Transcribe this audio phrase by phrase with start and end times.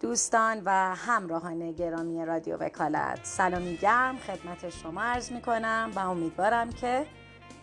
[0.00, 3.20] دوستان و همراهان گرامی رادیو وکالت.
[3.22, 7.06] سلامی گرم خدمت شما عرض می کنم و امیدوارم که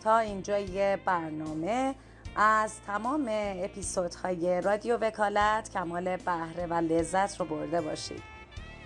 [0.04, 1.94] تا اینجای برنامه
[2.36, 8.22] از تمام اپیزودهای رادیو وکالت کمال بهره و لذت رو برده باشید.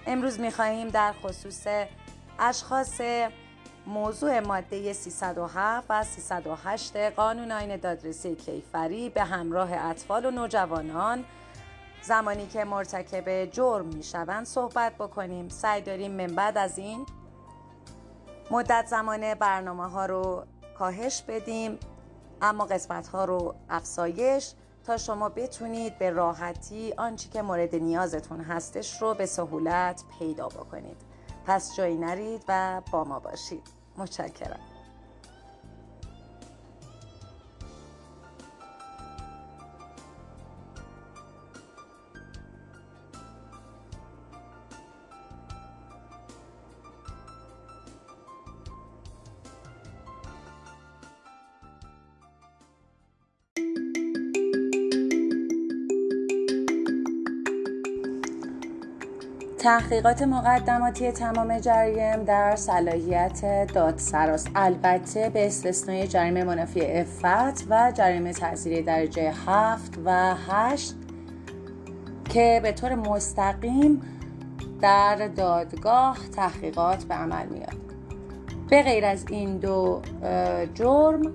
[0.07, 1.67] امروز می خواهیم در خصوص
[2.39, 3.01] اشخاص
[3.87, 11.25] موضوع ماده 307 و 308 قانون آین دادرسی کیفری به همراه اطفال و نوجوانان
[12.03, 15.48] زمانی که مرتکب جرم می شوند صحبت بکنیم.
[15.48, 17.07] سعی داریم من بعد از این
[18.51, 20.45] مدت زمان برنامه ها رو
[20.79, 21.79] کاهش بدیم
[22.43, 24.52] اما قسمت ها رو افزایش
[24.84, 30.96] تا شما بتونید به راحتی آنچه که مورد نیازتون هستش رو به سهولت پیدا بکنید.
[31.46, 33.62] پس جایی نرید و با ما باشید.
[33.96, 34.77] متشکرم.
[59.59, 68.32] تحقیقات مقدماتی تمام جرایم در صلاحیت دادسراست البته به استثنای جریمه منافی افت و جریمه
[68.32, 70.94] تاثیری درجه 7 و 8
[72.28, 74.03] که به طور مستقیم
[74.81, 77.76] در دادگاه تحقیقات به عمل میاد.
[78.70, 80.03] به غیر از این دو
[80.75, 81.32] جرم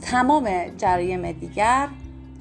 [0.00, 1.88] تمام جرایم دیگر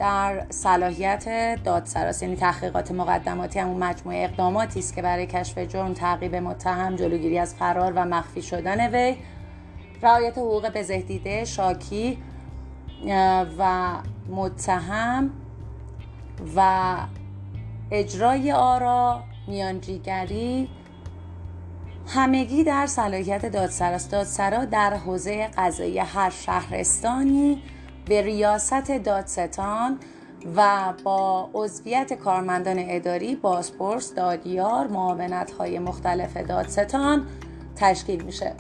[0.02, 1.26] در صلاحیت
[1.64, 7.40] دادسراست یعنی تحقیقات مقدماتی همون مجموعه اقداماتی است که برای کشف جرم تعقیب متهم جلوگیری
[7.40, 9.18] از فرار و مخفی شدن وی.
[10.02, 12.18] رعایت حقوق بزهدیده شاکی
[13.58, 13.96] و
[14.30, 15.30] متهم
[16.56, 16.98] و
[17.92, 20.70] اجرای آرا میانجیگری.
[22.08, 27.62] همگی در صلاحیت دادسراست دادسرا در حوزه قضایی هر شهرستانی.
[28.06, 30.00] به ریاست دادستان
[30.56, 37.28] و با عضویت کارمندان اداری بازپرس دادیار معاونت های مختلف دادستان
[37.76, 38.54] تشکیل میشه.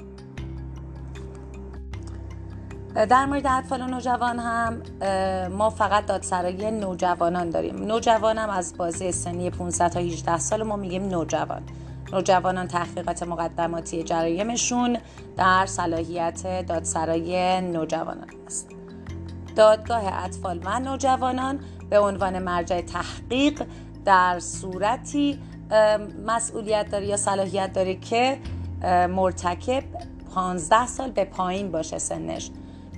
[3.09, 4.81] در مورد اطفال و نوجوان هم
[5.47, 7.75] ما فقط دادسرایی نوجوانان داریم.
[7.75, 11.61] نوجوان هم از بازه سنی 15 تا 18 سال ما میگیم نوجوان.
[12.13, 14.97] نوجوانان تحقیقات مقدماتی جرایمشون
[15.37, 18.80] در صلاحیت دادسرای نوجوانان است.
[19.55, 23.63] دادگاه اطفال و نوجوانان به عنوان مرجع تحقیق
[24.05, 25.39] در صورتی
[26.25, 28.39] مسئولیت داره یا صلاحیت داره که
[29.09, 29.83] مرتکب
[30.35, 32.51] 15 سال به پایین باشه سنش.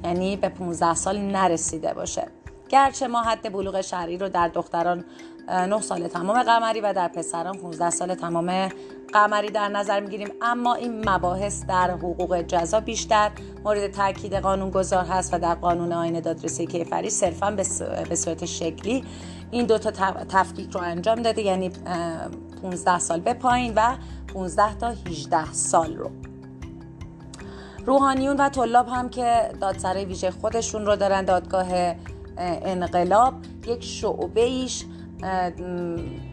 [0.03, 2.27] یعنی به 15 سال نرسیده باشه.
[2.69, 5.05] گرچه ما حد بلوغ شرعی رو در دختران
[5.49, 8.69] 9 سال تمام قمری و در پسران 15 سال تمام
[9.13, 10.29] قمری در نظر می‌گیریم.
[10.41, 13.31] اما این مباحث در حقوق جزا بیشتر
[13.63, 17.51] مورد تاکید قانون گذار هست و در قانون آین دادرسی کیفری صرفا
[18.09, 19.03] به صورت شکلی
[19.51, 19.91] این دو تا
[20.29, 21.41] تفکیک رو انجام داده.
[21.41, 21.69] یعنی
[22.61, 23.95] 15 سال به پایین و
[24.33, 26.11] 15 تا 18 سال رو.
[27.85, 31.95] روحانیون و طلاب هم که دادسرای ویژه خودشون رو دارن دادگاه
[32.37, 33.33] انقلاب
[33.67, 34.85] یک شعبه ایش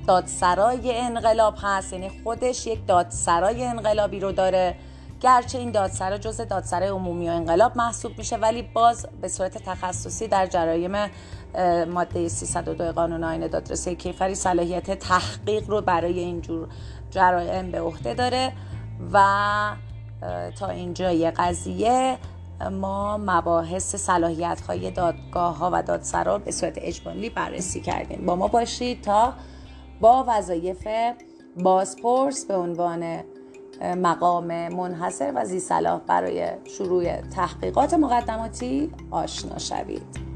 [0.06, 1.92] دادسرای انقلاب هست.
[1.92, 4.76] یعنی خودش یک دادسرای انقلابی رو داره.
[5.20, 10.28] گرچه این دادسرا جز دادسرای عمومی و انقلاب محسوب میشه ولی باز به صورت تخصصی
[10.28, 11.10] در جرایم
[11.88, 16.68] ماده 302 قانون آین دادرسی کیفری صلاحیت تحقیق رو برای اینجور
[17.10, 18.52] جرایم به عهده داره
[19.12, 19.20] و
[20.58, 22.18] تا اینجای قضیه.
[22.68, 28.26] ما مباحث صلاحیت های دادگاه ها و دادسرا به صورت اجمالی بررسی کردیم.
[28.26, 29.32] با ما باشید تا
[30.00, 30.88] با وظایف
[31.56, 33.20] بازپرس به عنوان
[33.82, 40.29] مقام منحصر و زی صلاح برای شروع تحقیقات مقدماتی آشنا شوید.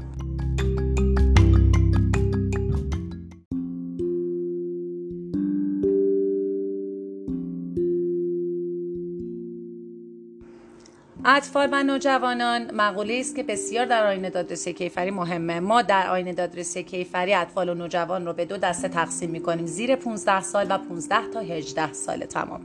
[11.27, 15.59] اطفال و نوجوانان مقوله است که بسیار در آین دادرسی کیفری مهمه.
[15.59, 19.65] ما در آین دادرسی کیفری اطفال و نوجوان رو به دو دسته تقسیم می‌کنیم.
[19.65, 22.61] زیر 15 سال و 15 تا 18 سال تمام.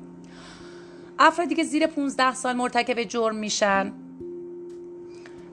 [1.18, 3.92] افرادی که زیر 15 سال مرتکب جرم میشن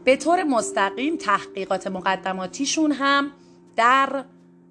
[0.03, 3.31] به طور مستقیم تحقیقات مقدماتیشون هم
[3.75, 4.24] در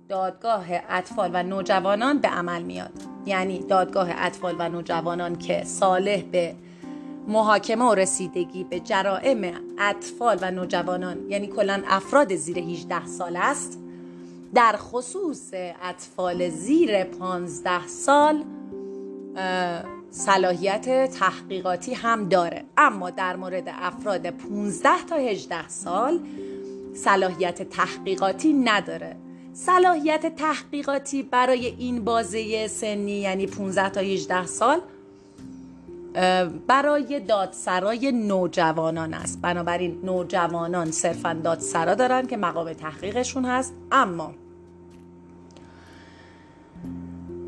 [0.09, 2.93] دادگاه اطفال و نوجوانان به عمل میاد.
[3.27, 6.55] یعنی دادگاه اطفال و نوجوانان که صالح به
[7.27, 13.79] محاکمه و رسیدگی به جرائم اطفال و نوجوانان یعنی کلا افراد زیر 18 سال است
[14.55, 15.51] در خصوص
[15.83, 18.45] اطفال زیر 15 سال
[20.11, 22.65] صلاحیت تحقیقاتی هم داره.
[22.77, 26.21] اما در مورد افراد 15 تا 18 سال
[26.95, 29.17] صلاحیت تحقیقاتی نداره.
[29.53, 34.81] صلاحیت تحقیقاتی برای این بازه سنی یعنی 15 تا 18 سال
[36.67, 39.43] برای دادسرای نوجوانان است.
[39.43, 43.75] بنابراین نوجوانان صرفا دادسرا دارن که مقام تحقیقشون هست.
[43.93, 44.35] اما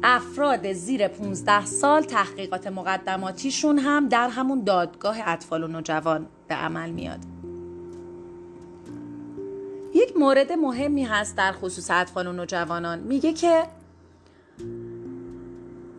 [0.03, 6.91] افراد زیر 15 سال تحقیقات مقدماتیشون هم در همون دادگاه اطفال و نوجوان به عمل
[6.91, 7.19] میاد.
[9.94, 12.99] یک مورد مهمی هست در خصوص اطفال و نوجوانان.
[12.99, 13.62] میگه که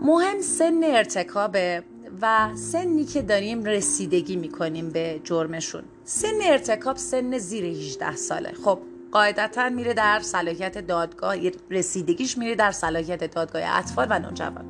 [0.01, 1.83] مهم سن ارتکابه
[2.21, 5.83] و سنی که داریم رسیدگی می‌کنیم به جرمشون.
[6.04, 8.54] سن ارتکاب سن زیر 18 ساله.
[8.63, 8.80] خب
[9.12, 11.36] قاعدتا میره در صلاحیت دادگاه
[11.69, 14.66] رسیدگیش میره در صلاحیت دادگاه اطفال و نوجوان.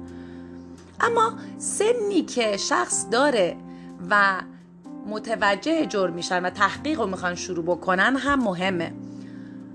[0.99, 3.55] اما سنی که شخص داره
[4.09, 4.41] و
[5.07, 8.93] متوجه جرم میشن و تحقیق رو می‌خوان شروع بکنن هم مهمه.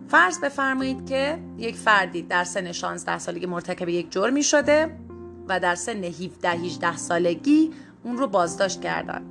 [0.08, 5.03] فرض بفرمایید که یک فردی در سن 16 سالگی مرتکب یک جرمی شده.
[5.48, 7.70] و در سن 17 18 سالگی
[8.04, 9.22] اون رو بازداشت کردن.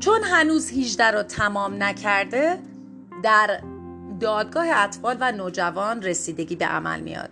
[0.00, 2.58] چون هنوز 18 رو تمام نکرده
[3.22, 3.60] در
[4.20, 7.30] دادگاه اطفال و نوجوان رسیدگی به عمل میاد.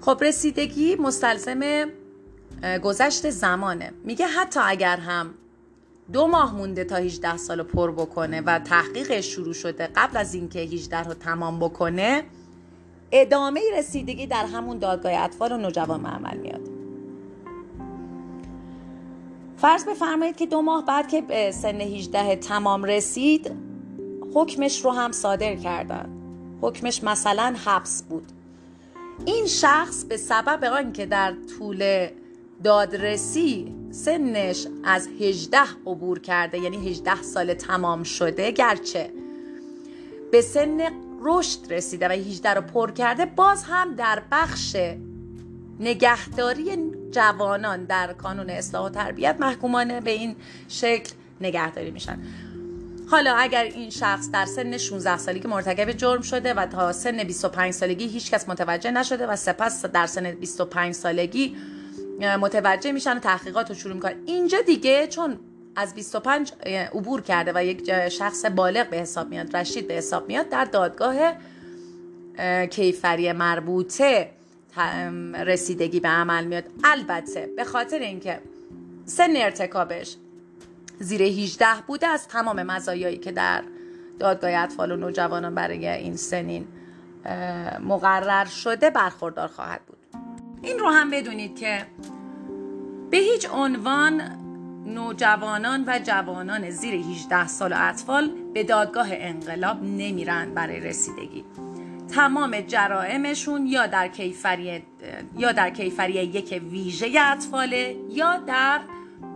[0.00, 1.86] خب رسیدگی مستلزم
[2.82, 3.92] گذشت زمانه.
[4.04, 5.34] میگه حتی اگر هم
[6.12, 10.58] دو ماه مونده تا 18 سال پر بکنه و تحقیق شروع شده قبل از اینکه
[10.58, 12.24] 18 رو تمام بکنه
[13.12, 16.60] ادامه رسیدگی در همون دادگاه اطفال و نوجوان عمل میاد.
[19.56, 23.50] فرض بفرمایید که دو ماه بعد که به سن 18 تمام رسید
[24.34, 26.08] حکمش رو هم صادر کردن.
[26.60, 28.26] حکمش مثلا حبس بود.
[29.24, 32.06] این شخص به سبب آنکه در طول
[32.64, 39.10] دادرسی سنش از 18 عبور کرده یعنی 18 سال تمام شده گرچه
[40.32, 40.80] به سن
[41.20, 44.76] رشد رسیده و 18 رو پر کرده باز هم در بخش
[45.80, 46.76] نگهداری
[47.10, 50.36] جوانان در کانون اصلاح و تربیت محکومانه به این
[50.68, 52.18] شکل نگهداری میشن.
[53.10, 57.72] حالا اگر این شخص در سن 16 سالگی مرتکب جرم شده و تا سن 25
[57.72, 61.56] سالگی هیچ کس متوجه نشده و سپس در سن 25 سالگی
[62.40, 64.14] متوجه میشن و تحقیقات رو شروع می‌کنن.
[64.26, 65.38] اینجا دیگه چون
[65.76, 66.52] از 25
[66.92, 71.16] عبور کرده و یک شخص بالغ به حساب میاد رشید به حساب میاد در دادگاه
[72.66, 74.30] کیفری مربوطه
[75.34, 76.64] رسیدگی به عمل میاد.
[76.84, 78.40] البته به خاطر اینکه
[79.04, 80.16] سن ارتکابش
[80.98, 83.62] زیر 18 بوده از تمام مزایایی که در
[84.18, 86.68] دادگاه اطفال و نوجوانان برای این سنین
[87.80, 89.96] مقرر شده برخوردار خواهد بود.
[90.62, 91.86] این رو هم بدونید که
[93.10, 94.39] به هیچ عنوان
[94.94, 101.44] نوجوانان و جوانان زیر 18 سال و اطفال به دادگاه انقلاب نمیرن برای رسیدگی.
[102.14, 104.82] تمام جرائمشون یا در کیفری
[105.38, 108.80] یا در کیفری یک ویژه اطفاله یا در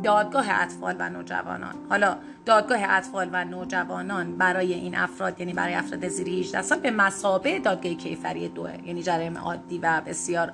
[0.03, 1.75] دادگاه اطفال و نوجوانان.
[1.89, 6.91] حالا دادگاه اطفال و نوجوانان برای این افراد یعنی برای افراد زیر 18 سال به
[6.91, 10.53] مسابه دادگاه کیفری دوه یعنی جرایم عادی و بسیار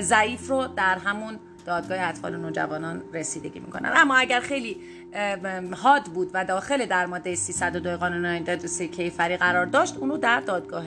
[0.00, 3.90] ضعیف رو در همون دادگاه اطفال و نوجوانان رسیدگی می‌کنن.
[3.94, 4.76] اما اگر خیلی
[5.72, 10.84] حاد بود و داخل در ماده 302 قانون آینده کیفری قرار داشت اونو در دادگاه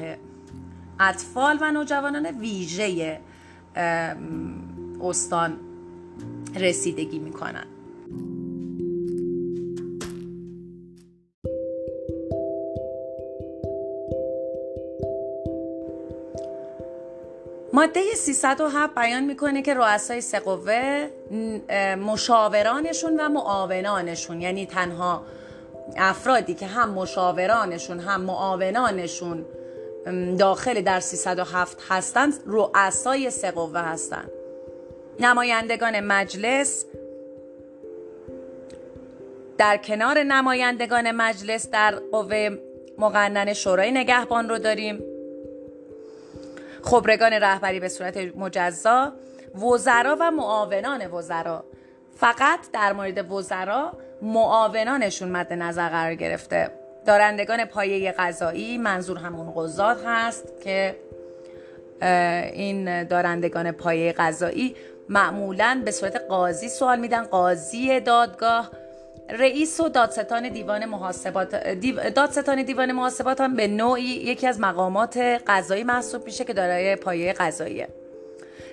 [0.99, 3.19] اطفال و نوجوانان ویژه
[5.01, 5.59] استان
[6.55, 7.65] رسیدگی می‌کنن.
[17.85, 21.07] ماده 307 بیان می‌کنه که رؤسای سقوه
[21.95, 25.25] مشاورانشون و معاونانشون یعنی تنها
[25.97, 29.45] افرادی که هم مشاورانشون هم معاونانشون
[30.39, 34.31] داخل در 307 هستند رؤسای سقوه هستند
[35.19, 36.85] نمایندگان مجلس
[39.57, 42.57] در کنار نمایندگان مجلس در قوه
[42.97, 45.14] مقنن شورای نگهبان رو داریم.
[46.85, 49.13] خبرگان رهبری به صورت مجزا
[49.55, 51.63] وزرا و معاونان وزرا.
[52.17, 56.71] فقط در مورد وزرا معاونانشون مد نظر قرار گرفته.
[57.05, 60.95] دارندگان پایه قضایی منظور همون قضات هست که
[62.53, 64.75] این دارندگان پایه قضایی
[65.09, 67.23] معمولا به صورت قاضی سوال میدن.
[67.23, 68.71] قاضی دادگاه
[69.29, 71.55] رئیس و دادستان دیوان محاسبات
[72.15, 75.17] دادستان دیوان محاسبات هم به نوعی یکی از مقامات
[75.47, 77.87] قضایی محسوب میشه که دارای پایه قضاییه.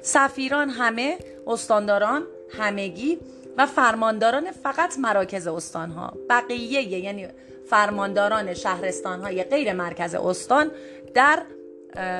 [0.02, 2.23] سفیران همه استانداران
[2.59, 3.18] همگی
[3.59, 6.12] و فرمانداران فقط مراکز استانها.
[6.30, 7.28] بقیه یعنی
[7.66, 10.71] فرمانداران شهرستان های غیر مرکز استان
[11.14, 11.42] در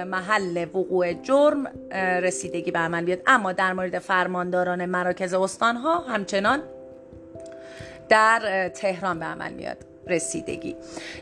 [0.05, 1.67] محل وقوع جرم
[2.23, 3.21] رسیدگی به عمل بیاد.
[3.27, 6.63] اما در مورد فرمانداران مراکز استان ها همچنان
[8.13, 9.77] در تهران به عمل میاد
[10.07, 10.77] رسیدگی.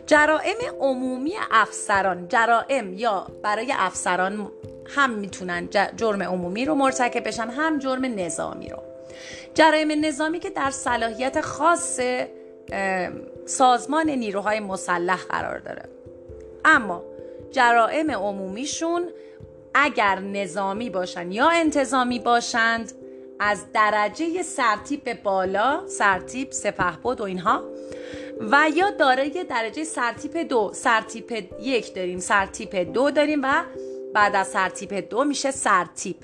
[0.06, 4.50] جرائم عمومی افسران جرائم یا برای افسران
[4.96, 8.78] هم می‌تونن جرم عمومی رو مرتکب بشن هم جرم نظامی رو.
[9.54, 12.00] جرایم نظامی که در صلاحیت خاص
[13.46, 15.82] سازمان نیروهای مسلح قرار داره.
[16.64, 17.04] اما
[17.50, 19.08] جرائم عمومیشون
[19.74, 22.92] اگر نظامی باشن یا انتظامی باشند
[23.40, 27.64] از درجه سرتیپ بالا سرتیپ سپهبد و اینها
[28.40, 33.64] و یا دارای درجه سرتیپ دو سرتیپ یک داریم سرتیپ دو داریم و
[34.14, 36.16] بعد از سرتیپ دو میشه سرتیپ.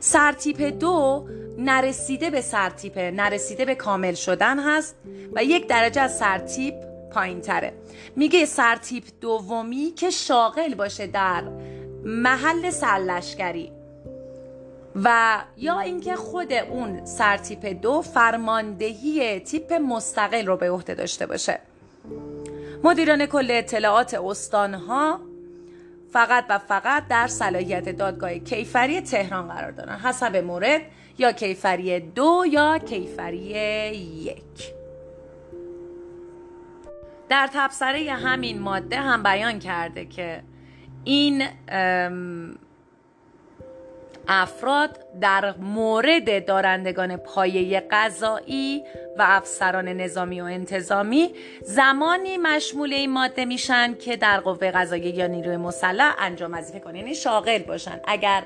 [0.00, 1.28] سرتیپ دو
[1.58, 4.96] نرسیده به سرتیپ نرسیده به کامل شدن هست
[5.32, 6.74] و یک درجه از سرتیپ
[7.12, 7.72] پایین تره
[8.16, 11.42] میگه سرتیپ دومی که شاغل باشه در
[12.04, 13.75] محل سرلشکری.
[15.04, 21.60] و یا اینکه خود اون سرتیپ دو فرماندهی تیپ مستقل رو به عهده داشته باشه.
[22.84, 25.20] مدیران کل اطلاعات استانها
[26.12, 29.98] فقط و فقط در صلاحیت دادگاه کیفری تهران قرار دارن.
[29.98, 30.80] حسب مورد
[31.18, 34.72] یا کیفری دو یا کیفری یک.
[37.28, 40.42] در تبصره همین ماده هم بیان کرده که
[41.04, 41.42] این
[44.28, 48.84] افراد در مورد دارندگان پایه قضایی
[49.18, 55.26] و افسران نظامی و انتظامی زمانی مشمول این ماده میشن که در قوه قضایی یا
[55.26, 56.96] نیروی مسلح انجام وظیفه کنن.
[56.96, 58.00] یعنی شاغل باشن.
[58.04, 58.42] اگر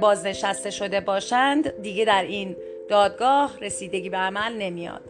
[0.00, 2.56] بازنشسته شده باشند دیگه در این
[2.88, 5.00] دادگاه رسیدگی به عمل نمیاد.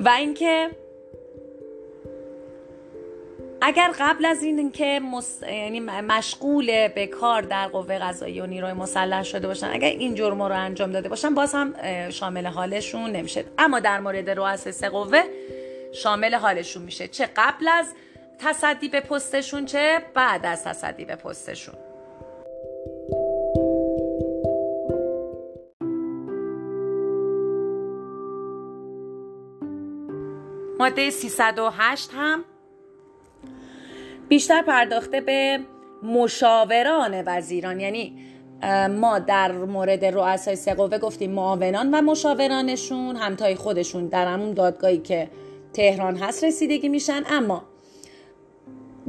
[0.00, 0.70] و اینکه
[3.64, 5.42] اگر قبل از این که مس...
[5.42, 10.42] یعنی مشغول به کار در قوه قضایی و نیروی مسلح شده باشن اگر این جرم
[10.42, 11.74] رو انجام داده باشن باز هم
[12.10, 13.44] شامل حالشون نمیشه.
[13.58, 15.22] اما در مورد رؤسای قوه
[15.92, 17.08] شامل حالشون میشه.
[17.08, 17.94] چه قبل از
[18.38, 21.74] تصدی به پستشون چه بعد از تصدی به پستشون.
[30.78, 32.44] ماده 308 هم
[34.28, 35.60] بیشتر پرداخته به
[36.02, 37.80] مشاوران وزیران.
[37.80, 38.18] یعنی
[39.00, 45.30] ما در مورد رؤسای سقوه گفتیم معاونان و مشاورانشون همتای خودشون در همون دادگاهی که
[45.72, 47.22] تهران هست رسیدگی میشن.
[47.30, 47.64] اما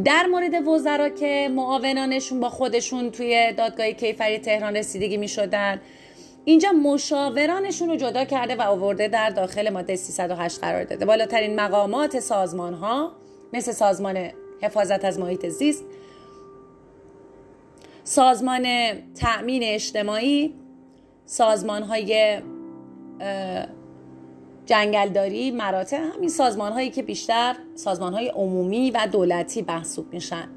[0.05, 5.81] در مورد وزرا که معاونانشون با خودشون توی دادگاه کیفری تهران رسیدگی می‌شدن
[6.45, 11.05] اینجا مشاورانشون رو جدا کرده و آورده در داخل ماده 308 قرار داده.
[11.05, 13.11] بالاترین مقامات سازمان ها
[13.53, 14.29] مثل سازمان
[14.63, 15.85] حفاظت از محیط زیست.
[18.03, 18.65] سازمان
[19.13, 20.53] تأمین اجتماعی
[21.25, 22.41] سازمان های
[24.65, 30.49] جنگلداری مراتع همین سازمان هایی که بیشتر سازمان های عمومی و دولتی محسوب میشن.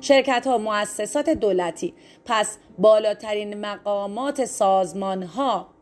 [0.00, 1.94] شرکت ها مؤسسات دولتی.
[2.24, 5.75] پس بالاترین مقامات سازمان ها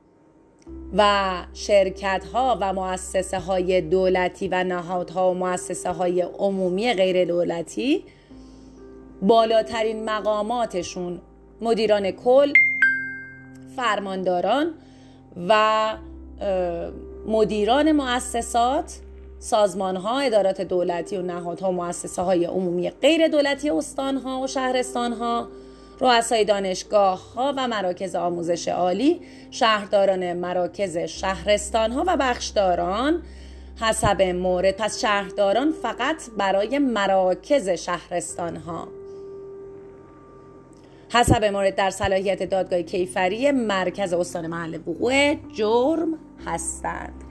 [0.97, 8.05] و شرکت ها و مؤسسه های دولتی و نهادها و مؤسسه های عمومی غیر دولتی
[9.23, 11.21] بالاترین مقاماتشون
[11.61, 12.53] مدیران کل
[13.77, 14.75] فرمانداران
[15.49, 15.95] و
[17.27, 19.01] مدیران مؤسسات
[19.39, 24.47] سازمان ها ادارات دولتی و نهادها و مؤسسه های عمومی غیر دولتی استان ها و
[24.47, 25.49] شهرستان ها
[26.01, 29.21] رؤسای دانشگاه ها و مراکز آموزش عالی
[29.51, 33.23] شهرداران مراکز شهرستان ها و بخشداران
[33.81, 34.77] حسب مورد.
[34.77, 38.89] پس شهرداران فقط برای مراکز شهرستان ها
[41.13, 47.25] حسب مورد در صلاحیت دادگاه کیفری مرکز استان محل وقوع جرم هستند.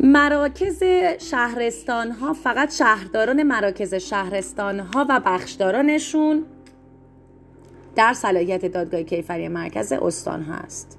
[0.00, 0.82] مراکز
[1.30, 6.44] شهرستان ها فقط شهرداران مراکز شهرستان ها و بخشدارانشون
[7.94, 10.98] در صلاحیت دادگاه کیفری مرکز استان هست.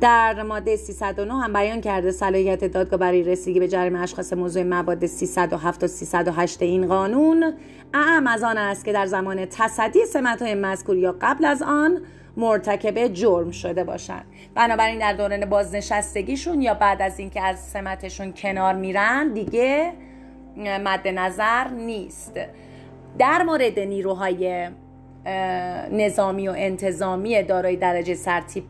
[0.00, 5.06] در ماده 309 هم بیان کرده صلاحیت دادگاه برای رسیدگی به جرم اشخاص موضوع مواد
[5.06, 7.54] 307 و 308 این قانون
[7.94, 12.00] اعم از آن است که در زمان تصدی سمت های مذکور یا قبل از آن
[12.36, 14.22] مرتکب جرم شده باشن
[14.54, 19.92] بنابراین در دوران بازنشستگیشون یا بعد از اینکه از سمتشون کنار میرن دیگه
[20.56, 22.40] مد نظر نیست.
[23.18, 24.68] در مورد نیروهای
[25.90, 28.64] نظامی و انتظامی دارای درجه سرتیپ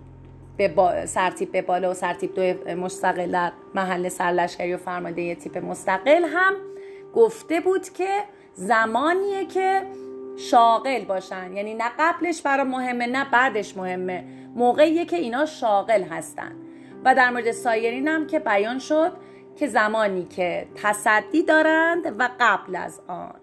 [0.56, 1.06] به با...
[1.06, 6.54] سرتیپ به بالا و سرتیپ دو مستقل در محل سرلشکری و فرمانده تیپ مستقل هم
[7.14, 8.08] گفته بود که
[8.54, 9.82] زمانیه که
[10.36, 11.52] شاغل باشن.
[11.52, 14.24] یعنی نه قبلش برای مهمه نه بعدش مهمه.
[14.56, 16.52] موقعیه که اینا شاغل هستن.
[17.04, 19.12] و در مورد سایرین هم که بیان شد
[19.56, 23.41] که زمانی که تصدی دارند و قبل از آن.